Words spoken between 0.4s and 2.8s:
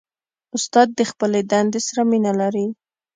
استاد د خپلې دندې سره مینه لري.